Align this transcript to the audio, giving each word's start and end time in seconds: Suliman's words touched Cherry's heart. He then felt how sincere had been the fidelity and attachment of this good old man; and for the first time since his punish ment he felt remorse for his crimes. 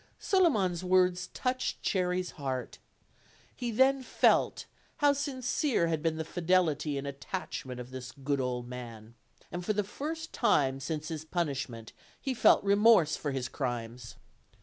Suliman's 0.17 0.83
words 0.83 1.27
touched 1.31 1.83
Cherry's 1.83 2.31
heart. 2.31 2.79
He 3.55 3.69
then 3.69 4.01
felt 4.01 4.65
how 4.97 5.13
sincere 5.13 5.89
had 5.89 6.01
been 6.01 6.17
the 6.17 6.25
fidelity 6.25 6.97
and 6.97 7.05
attachment 7.05 7.79
of 7.79 7.91
this 7.91 8.11
good 8.11 8.41
old 8.41 8.67
man; 8.67 9.13
and 9.51 9.63
for 9.63 9.73
the 9.73 9.83
first 9.83 10.33
time 10.33 10.79
since 10.79 11.09
his 11.09 11.23
punish 11.23 11.69
ment 11.69 11.93
he 12.19 12.33
felt 12.33 12.63
remorse 12.63 13.15
for 13.15 13.29
his 13.29 13.47
crimes. 13.47 14.15